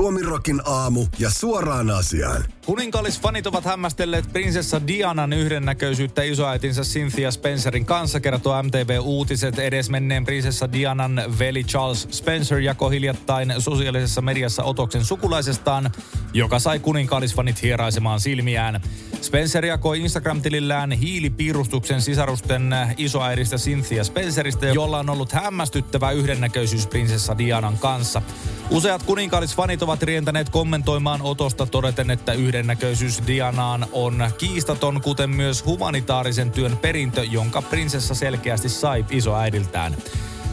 [0.00, 2.44] Suomirokin aamu ja suoraan asiaan.
[2.66, 9.58] Kuninkaallisfanit ovat hämmästelleet prinsessa Dianan yhdennäköisyyttä isoäitinsä Cynthia Spencerin kanssa, kertoo MTV Uutiset.
[9.58, 15.90] Edesmenneen prinsessa Dianan veli Charles Spencer jako hiljattain sosiaalisessa mediassa otoksen sukulaisestaan,
[16.32, 18.80] joka sai kuninkaallisfanit hieraisemaan silmiään.
[19.20, 27.78] Spencer jakoi Instagram-tilillään hiilipiirustuksen sisarusten isoäidistä Cynthia Spenceristä, jolla on ollut hämmästyttävä yhdennäköisyys prinsessa Dianan
[27.78, 28.22] kanssa.
[28.70, 36.50] Useat kuninkaallisfanit ovat rientäneet kommentoimaan otosta todeten, että yhdennäköisyys Dianaan on kiistaton, kuten myös humanitaarisen
[36.50, 39.96] työn perintö, jonka prinsessa selkeästi sai isoäidiltään.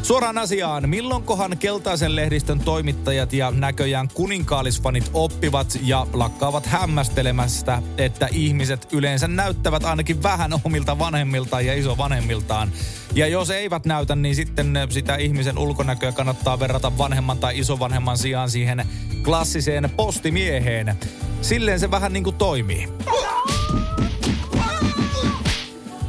[0.07, 8.87] Suoraan asiaan, milloinkohan keltaisen lehdistön toimittajat ja näköjään kuninkaallisfanit oppivat ja lakkaavat hämmästelemästä, että ihmiset
[8.93, 12.71] yleensä näyttävät ainakin vähän omilta vanhemmiltaan ja isovanhemmiltaan.
[13.15, 18.49] Ja jos eivät näytä, niin sitten sitä ihmisen ulkonäköä kannattaa verrata vanhemman tai isovanhemman sijaan
[18.49, 18.85] siihen
[19.23, 20.95] klassiseen postimieheen.
[21.41, 22.87] Silleen se vähän niin kuin toimii.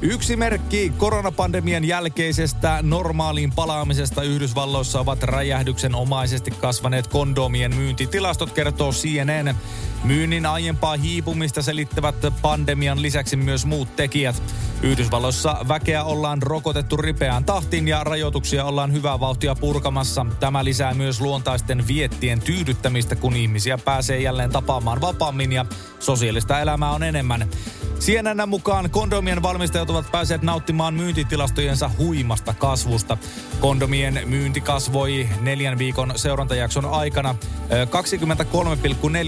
[0.03, 9.57] Yksi merkki koronapandemian jälkeisestä normaaliin palaamisesta Yhdysvalloissa ovat räjähdyksen omaisesti kasvaneet kondomien myyntitilastot, kertoo CNN.
[10.05, 14.43] Myynnin aiempaa hiipumista selittävät pandemian lisäksi myös muut tekijät.
[14.83, 20.27] Yhdysvalloissa väkeä ollaan rokotettu ripeään tahtiin ja rajoituksia ollaan hyvää vauhtia purkamassa.
[20.41, 25.67] Tämä lisää myös luontaisten viettien tyydyttämistä, kun ihmisiä pääsee jälleen tapaamaan vapaammin ja
[26.01, 27.49] sosiaalista elämää on enemmän.
[28.01, 33.19] CNN mukaan kondomien valmistajat ovat päässeet nauttimaan myyntitilastojensa huimasta kasvusta.
[33.61, 37.35] Kondomien myynti kasvoi neljän viikon seurantajakson aikana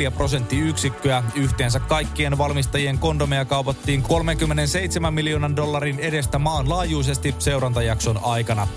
[0.06, 1.22] 23,4 prosenttiyksikköä.
[1.34, 8.68] Yhteensä kaikkien valmistajien kondomeja kaupattiin 37 miljoonan dollarin edestä maanlaajuisesti seurantajakson aikana.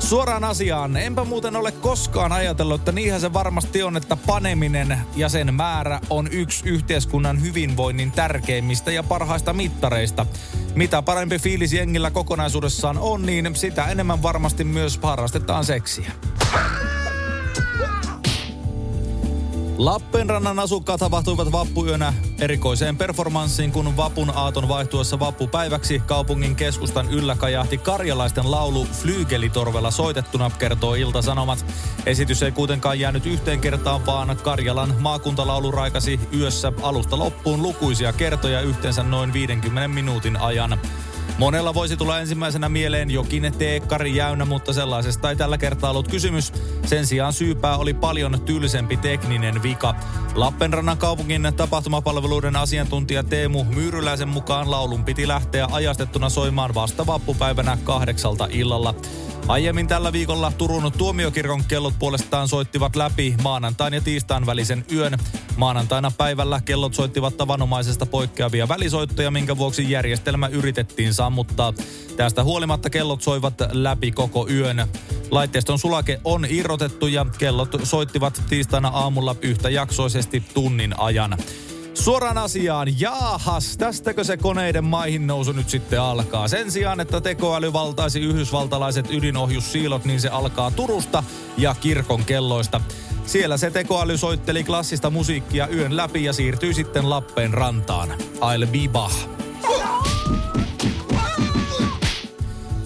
[0.00, 5.28] Suoraan asiaan, enpä muuten ole koskaan ajatellut, että niinhän se varmasti on, että paneminen ja
[5.28, 10.26] sen määrä on yksi yhteiskunnan hyvinvoinnin tärkeimmistä ja parhaista mittareista.
[10.74, 16.12] Mitä parempi fiilis jengillä kokonaisuudessaan on, niin sitä enemmän varmasti myös harrastetaan seksiä.
[19.80, 27.78] Lappeenrannan asukkaat havahtuivat vappuyönä erikoiseen performanssiin, kun vapun aaton vaihtuessa vappupäiväksi kaupungin keskustan yllä kajahti
[27.78, 31.64] karjalaisten laulu Flygelitorvella soitettuna, kertoo Ilta-Sanomat.
[32.06, 38.60] Esitys ei kuitenkaan jäänyt yhteen kertaan, vaan Karjalan maakuntalaulu raikasi yössä alusta loppuun lukuisia kertoja
[38.60, 40.78] yhteensä noin 50 minuutin ajan.
[41.38, 46.52] Monella voisi tulla ensimmäisenä mieleen jokin teekkari jäynä, mutta sellaisesta ei tällä kertaa ollut kysymys.
[46.86, 49.94] Sen sijaan syypää oli paljon tyylisempi tekninen vika.
[50.34, 58.48] Lappeenrannan kaupungin tapahtumapalveluiden asiantuntija Teemu Myyryläisen mukaan laulun piti lähteä ajastettuna soimaan vasta vappupäivänä kahdeksalta
[58.50, 58.94] illalla.
[59.48, 65.18] Aiemmin tällä viikolla Turun tuomiokirkon kellot puolestaan soittivat läpi maanantain ja tiistain välisen yön.
[65.56, 71.72] Maanantaina päivällä kellot soittivat tavanomaisesta poikkeavia välisoittoja, minkä vuoksi järjestelmä yritettiin sammuttaa.
[72.16, 74.88] Tästä huolimatta kellot soivat läpi koko yön.
[75.30, 81.36] Laitteiston sulake on irrotettu ja kellot soittivat tiistaina aamulla yhtäjaksoisesti tunnin ajan.
[82.00, 86.48] Suoraan asiaan, jaahas, tästäkö se koneiden maihin nousu nyt sitten alkaa?
[86.48, 91.22] Sen sijaan, että tekoäly valtaisi yhdysvaltalaiset ydinohjussiilot, niin se alkaa Turusta
[91.56, 92.80] ja kirkon kelloista.
[93.26, 98.08] Siellä se tekoäly soitteli klassista musiikkia yön läpi ja siirtyi sitten Lappeen rantaan.
[98.36, 99.28] I'll be bah.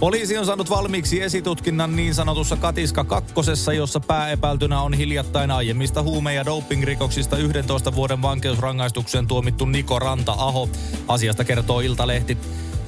[0.04, 6.34] Poliisi on saanut valmiiksi esitutkinnan niin sanotussa Katiska kakkosessa, jossa pääepäiltynä on hiljattain aiemmista huume-
[6.34, 10.68] ja dopingrikoksista 11 vuoden vankeusrangaistukseen tuomittu Niko Ranta-aho.
[11.08, 12.38] Asiasta kertoo Iltalehti.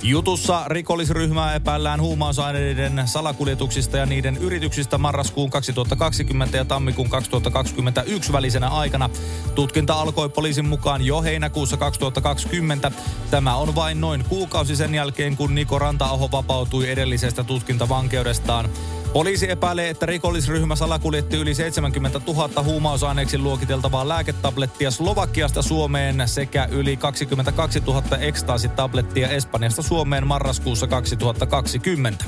[0.02, 9.10] Jutussa rikollisryhmää epäillään huumausaineiden salakuljetuksista ja niiden yrityksistä marraskuun 2020 ja tammikuun 2021 välisenä aikana.
[9.54, 12.92] Tutkinta alkoi poliisin mukaan jo heinäkuussa 2020.
[13.30, 18.70] Tämä on vain noin kuukausi sen jälkeen, kun Niko Ranta-aho vapautui edellisestä tutkintavankeudestaan.
[19.16, 26.96] Poliisi epäilee, että rikollisryhmä salakuljetti yli 70 000 huumausaineeksi luokiteltavaa lääketablettia Slovakiasta Suomeen sekä yli
[26.96, 32.24] 22 000 ekstaasitablettia Espanjasta Suomeen marraskuussa 2020.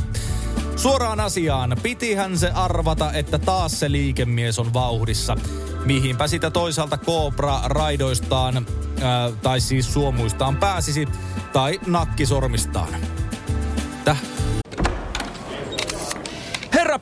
[0.77, 5.37] Suoraan asiaan, pitihän se arvata, että taas se liikemies on vauhdissa.
[5.85, 8.67] Mihinpä sitä toisaalta Cobra raidoistaan,
[9.01, 11.09] ää, tai siis suomuistaan pääsisi,
[11.53, 12.97] tai nakkisormistaan.
[14.05, 14.38] Täh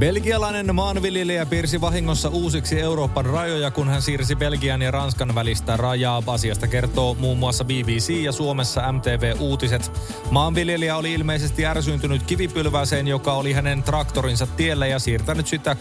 [0.00, 6.22] Belgialainen maanviljelijä piirsi vahingossa uusiksi Euroopan rajoja, kun hän siirsi Belgian ja Ranskan välistä rajaa.
[6.26, 9.92] Asiasta kertoo muun muassa BBC ja Suomessa MTV Uutiset.
[10.30, 15.76] Maanviljelijä oli ilmeisesti ärsyyntynyt kivipylväseen, joka oli hänen traktorinsa tiellä ja siirtänyt sitä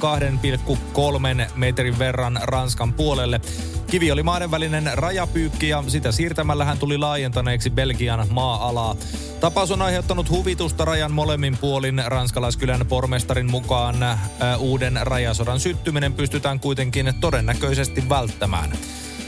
[1.42, 3.42] 2,3 metrin verran Ranskan puolelle.
[3.88, 8.96] Kivi oli maiden välinen rajapyykki ja sitä siirtämällä hän tuli laajentaneeksi Belgian maa-alaa.
[9.40, 12.02] Tapaus on aiheuttanut huvitusta rajan molemmin puolin.
[12.06, 13.96] Ranskalaiskylän pormestarin mukaan
[14.40, 18.72] ää, uuden rajasodan syttyminen pystytään kuitenkin todennäköisesti välttämään.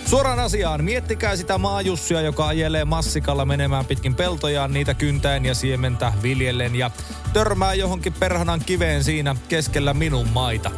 [0.06, 6.14] Suoraan asiaan, miettikää sitä maajussia, joka ajelee massikalla menemään pitkin peltojaan, niitä kyntäen ja siementä
[6.24, 6.92] viljellen ja
[7.34, 10.72] törmää johonkin perhanan kiveen siinä keskellä minun maita.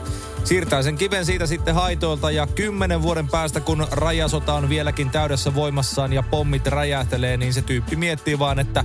[0.43, 5.55] Siirtää sen kiven siitä sitten haitoilta ja kymmenen vuoden päästä, kun rajasota on vieläkin täydessä
[5.55, 8.83] voimassaan ja pommit räjähtelee, niin se tyyppi miettii vaan, että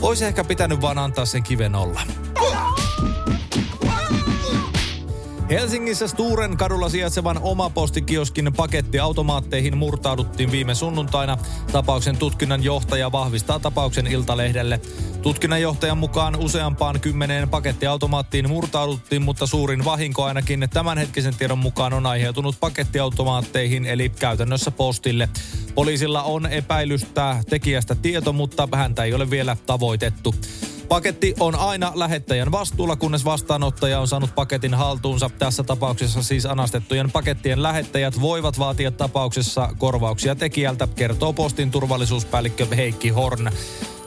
[0.00, 2.00] olisi ehkä pitänyt vaan antaa sen kiven olla.
[5.50, 11.38] Helsingissä Sturen kadulla sijaitsevan omapostikioskin pakettiautomaatteihin murtauduttiin viime sunnuntaina.
[11.72, 14.80] Tapauksen tutkinnan johtaja vahvistaa tapauksen Iltalehdelle.
[15.22, 22.06] Tutkinnan johtajan mukaan useampaan kymmeneen pakettiautomaattiin murtauduttiin, mutta suurin vahinko ainakin tämänhetkisen tiedon mukaan on
[22.06, 25.28] aiheutunut pakettiautomaatteihin, eli käytännössä postille.
[25.74, 30.34] Poliisilla on epäilystä tekijästä tieto, mutta häntä ei ole vielä tavoitettu.
[30.88, 35.30] Paketti on aina lähettäjän vastuulla, kunnes vastaanottaja on saanut paketin haltuunsa.
[35.38, 43.08] Tässä tapauksessa siis anastettujen pakettien lähettäjät voivat vaatia tapauksessa korvauksia tekijältä, kertoo postin turvallisuuspäällikkö Heikki
[43.08, 43.50] Horn.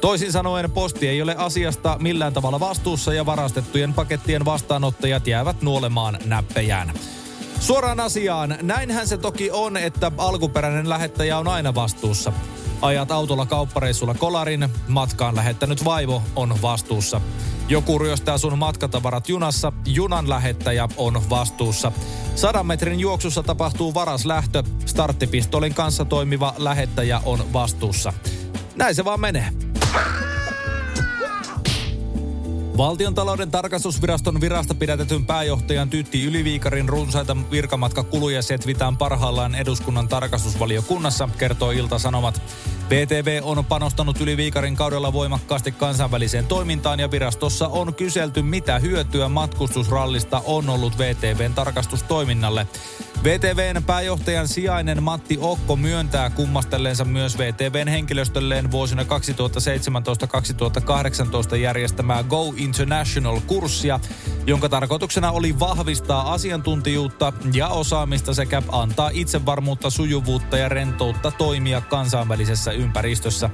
[0.02, 6.20] Toisin sanoen posti ei ole asiasta millään tavalla vastuussa ja varastettujen pakettien vastaanottajat jäävät nuolemaan
[6.26, 6.94] näppejään.
[7.60, 12.34] Suoraan asiaan, näinhän se toki on, että alkuperäinen lähettäjä on aina vastuussa.
[12.82, 17.22] Ajat autolla kauppareissulla kolarin, matkaan lähettänyt vaivo on vastuussa.
[17.70, 21.92] Joku ryöstää sun matkatavarat junassa, junan lähettäjä on vastuussa.
[22.36, 28.14] Sadan metrin juoksussa tapahtuu varas lähtö, starttipistolin kanssa toimiva lähettäjä on vastuussa.
[28.76, 29.50] Näin se vaan menee.
[32.78, 41.72] Valtion talouden tarkastusviraston virasta pidätetyn pääjohtajan Tytti Yliviikarin runsaita virkamatkakuluja setvitään parhaillaan eduskunnan tarkastusvaliokunnassa, kertoo
[41.72, 42.42] Ilta-Sanomat.
[42.90, 50.42] VTV on panostanut Yliviikarin kaudella voimakkaasti kansainväliseen toimintaan ja virastossa on kyselty, mitä hyötyä matkustusrallista
[50.46, 52.68] on ollut VTVn tarkastustoiminnalle.
[53.24, 59.08] VTVn pääjohtajan sijainen Matti Okko myöntää kummastelleensa myös VTVn henkilöstölleen vuosina 2017-2018
[61.56, 64.00] järjestämää Go International-kurssia,
[64.48, 72.72] jonka tarkoituksena oli vahvistaa asiantuntijuutta ja osaamista sekä antaa itsevarmuutta, sujuvuutta ja rentoutta toimia kansainvälisessä
[72.72, 73.50] ympäristössä.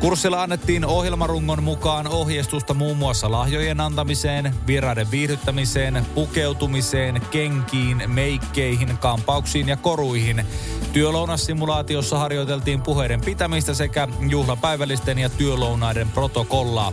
[0.00, 9.68] Kurssilla annettiin ohjelmarungon mukaan ohjeistusta muun muassa lahjojen antamiseen, vieraiden viihdyttämiseen, pukeutumiseen, kenkiin, meikkeihin, kampauksiin
[9.68, 10.46] ja koruihin.
[10.92, 16.92] Työlounassimulaatiossa harjoiteltiin puheiden pitämistä sekä juhlapäivällisten ja työlounaiden protokollaa.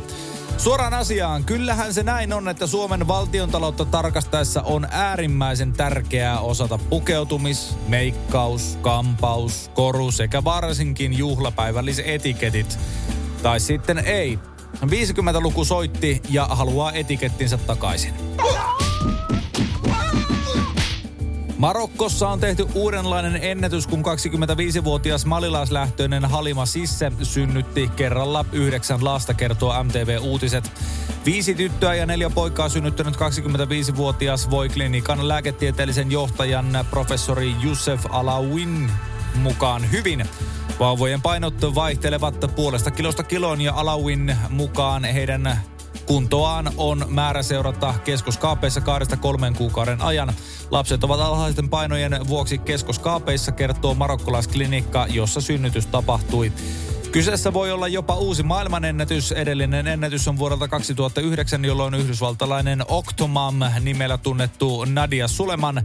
[0.58, 7.78] Suoraan asiaan, kyllähän se näin on, että Suomen valtiontaloutta tarkastaessa on äärimmäisen tärkeää osata pukeutumis,
[7.88, 12.80] meikkaus, kampaus, koru sekä varsinkin juhlapäivälliset etiketit.
[13.44, 14.40] Tai sitten ei.
[14.86, 18.14] 50-luku soitti ja haluaa etikettinsä takaisin.
[21.62, 29.84] Marokkossa on tehty uudenlainen ennätys, kun 25-vuotias malilaislähtöinen Halima Sisse synnytti kerralla yhdeksän lasta, kertoo
[29.84, 30.72] MTV Uutiset.
[31.26, 38.92] Viisi tyttöä ja neljä poikaa synnyttänyt 25-vuotias voi klinikan lääketieteellisen johtajan professori Youssef Alawin
[39.36, 40.26] mukaan hyvin.
[40.80, 45.60] Vauvojen painot vaihtelevat puolesta kilosta kiloon ja Alawin mukaan heidän
[46.06, 50.34] Kuntoaan on määrä seurata keskoskaapeissa kahdesta kolmen kuukauden ajan.
[50.72, 56.52] Lapset ovat alhaisten painojen vuoksi keskoskaapeissa, kertoo marokkolaisklinikka, jossa synnytys tapahtui.
[57.12, 59.32] Kyseessä voi olla jopa uusi maailmanennätys.
[59.32, 65.82] Edellinen ennätys on vuodelta 2009, jolloin yhdysvaltalainen Octomam nimellä tunnettu Nadia Suleman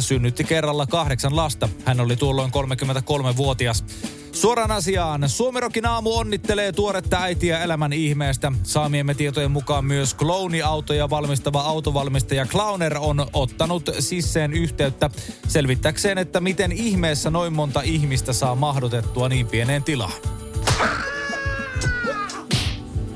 [0.00, 1.68] synnytti kerralla kahdeksan lasta.
[1.84, 3.84] Hän oli tuolloin 33-vuotias.
[4.32, 5.28] Suoraan asiaan.
[5.28, 8.52] Suomerokin aamu onnittelee tuoretta äitiä elämän ihmeestä.
[8.62, 15.10] Saamiemme tietojen mukaan myös klooniautoja valmistava autovalmistaja Clowner on ottanut sisseen yhteyttä
[15.48, 20.35] selvittäkseen, että miten ihmeessä noin monta ihmistä saa mahdotettua niin pieneen tilaan.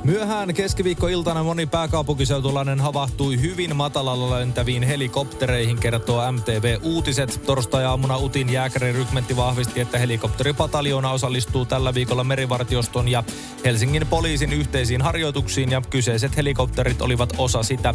[0.05, 7.41] Myöhään keskiviikkoiltana moni pääkaupunkiseutulainen havahtui hyvin matalalla lentäviin helikoptereihin, kertoo MTV Uutiset.
[7.47, 13.25] Torstai-aamuna Utin jääkärirykmentti vahvisti, että helikopteripataljoona osallistuu tällä viikolla merivartioston ja
[13.65, 17.95] Helsingin poliisin yhteisiin harjoituksiin ja kyseiset helikopterit olivat osa sitä.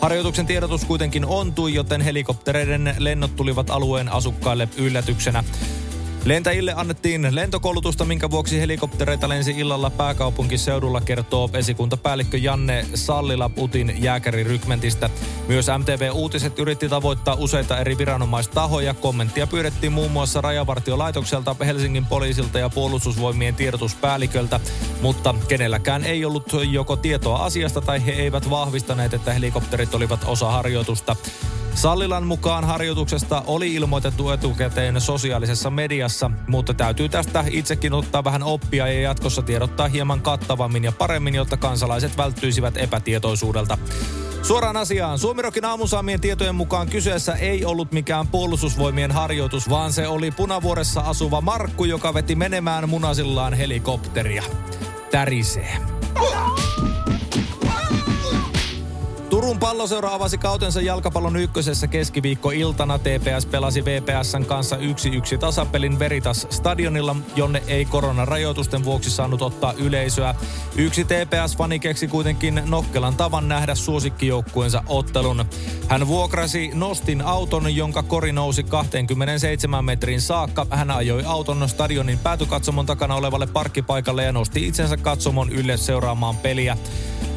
[0.00, 5.44] Harjoituksen tiedotus kuitenkin ontui, joten helikoptereiden lennot tulivat alueen asukkaille yllätyksenä.
[6.24, 15.10] Lentäjille annettiin lentokoulutusta, minkä vuoksi helikoptereita lensi illalla pääkaupunkiseudulla, kertoo esikuntapäällikkö Janne Sallila Putin jääkärirykmentistä.
[15.48, 18.94] Myös MTV Uutiset yritti tavoittaa useita eri viranomaistahoja.
[18.94, 24.60] Kommenttia pyydettiin muun muassa Rajavartiolaitokselta, Helsingin poliisilta ja puolustusvoimien tiedotuspäälliköltä,
[25.02, 30.50] mutta kenelläkään ei ollut joko tietoa asiasta tai he eivät vahvistaneet, että helikopterit olivat osa
[30.50, 31.16] harjoitusta.
[31.74, 38.86] Sallilan mukaan harjoituksesta oli ilmoitettu etukäteen sosiaalisessa mediassa, mutta täytyy tästä itsekin ottaa vähän oppia
[38.88, 43.78] ja jatkossa tiedottaa hieman kattavammin ja paremmin, jotta kansalaiset välttyisivät epätietoisuudelta.
[44.42, 45.18] Suoraan asiaan.
[45.18, 51.40] Suomirokin aamusaamien tietojen mukaan kyseessä ei ollut mikään puolustusvoimien harjoitus, vaan se oli Punavuoressa asuva
[51.40, 54.42] Markku, joka veti menemään munasillaan helikopteria.
[55.10, 55.76] Tärisee.
[59.44, 62.98] Turun palloseura avasi kautensa jalkapallon ykkösessä keskiviikko-iltana.
[62.98, 64.80] TPS pelasi VPSn kanssa 1-1
[65.38, 70.34] tasapelin Veritas stadionilla, jonne ei koronarajoitusten vuoksi saanut ottaa yleisöä.
[70.76, 75.44] Yksi TPS-fani keksi kuitenkin nokkelan tavan nähdä suosikkijoukkueensa ottelun.
[75.88, 80.66] Hän vuokrasi Nostin auton, jonka kori nousi 27 metrin saakka.
[80.70, 86.76] Hän ajoi auton stadionin päätykatsomon takana olevalle parkkipaikalle ja nosti itsensä katsomon ylle seuraamaan peliä.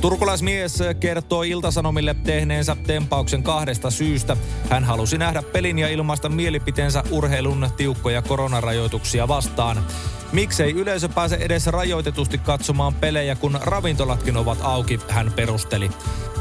[0.02, 4.38] Turkulaismies kertoo Iltasanomille tehneensä tempauksen kahdesta syystä.
[4.70, 9.84] Hän halusi nähdä pelin ja ilmaista mielipiteensä urheilun tiukkoja koronarajoituksia vastaan.
[10.32, 15.92] Miksei yleisö pääse edes rajoitetusti katsomaan pelejä, kun ravintolatkin ovat auki, hän perusteli.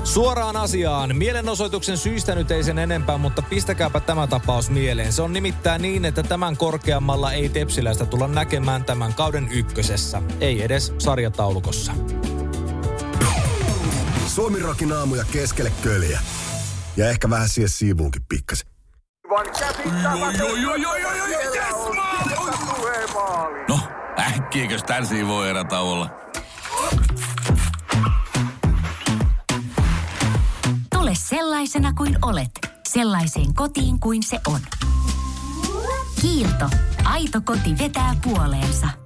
[0.04, 1.16] Suoraan asiaan.
[1.16, 5.12] Mielenosoituksen syistä nyt ei sen enempää, mutta pistäkääpä tämä tapaus mieleen.
[5.12, 10.22] Se on nimittäin niin, että tämän korkeammalla ei tepsiläistä tulla näkemään tämän kauden ykkösessä.
[10.40, 11.92] Ei edes sarjataulukossa.
[14.36, 16.20] Suomi Rokin aamuja keskelle köljä.
[16.96, 18.68] Ja ehkä vähän siihen siivuunkin pikkasen.
[23.68, 23.80] No,
[24.18, 26.10] äkkiäkös tän voi erä olla?
[30.92, 32.50] Tule sellaisena kuin olet,
[32.88, 34.60] sellaiseen kotiin kuin se on.
[36.20, 36.70] Kiilto.
[37.04, 39.05] Aito koti vetää puoleensa.